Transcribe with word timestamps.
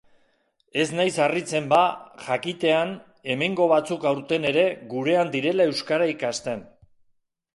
Ez 0.83 0.85
naiz 0.99 1.11
harritzen 1.25 1.65
ba 1.73 1.81
jakitean 2.29 2.95
hemengo 3.33 3.67
batzuk 3.73 4.09
aurten 4.13 4.49
ere 4.53 4.63
gurean 4.95 5.31
direla 5.37 5.71
euskara 5.73 6.11
ikasten. 6.15 6.65